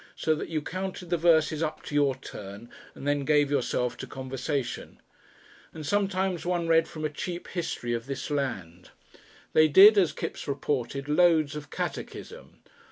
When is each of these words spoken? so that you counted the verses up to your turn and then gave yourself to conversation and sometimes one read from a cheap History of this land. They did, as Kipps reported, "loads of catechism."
so 0.15 0.33
that 0.33 0.49
you 0.49 0.63
counted 0.63 1.11
the 1.11 1.15
verses 1.15 1.61
up 1.61 1.83
to 1.83 1.93
your 1.93 2.15
turn 2.15 2.71
and 2.95 3.07
then 3.07 3.23
gave 3.23 3.51
yourself 3.51 3.95
to 3.95 4.07
conversation 4.07 4.99
and 5.75 5.85
sometimes 5.85 6.43
one 6.43 6.67
read 6.67 6.87
from 6.87 7.05
a 7.05 7.07
cheap 7.09 7.47
History 7.49 7.93
of 7.93 8.07
this 8.07 8.31
land. 8.31 8.89
They 9.53 9.67
did, 9.67 9.99
as 9.99 10.11
Kipps 10.11 10.47
reported, 10.47 11.07
"loads 11.07 11.55
of 11.55 11.69
catechism." 11.69 12.63